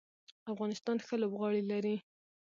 افغانستان 0.53 0.97
ښه 1.05 1.15
لوبغاړي 1.21 1.61
لري. 1.71 1.95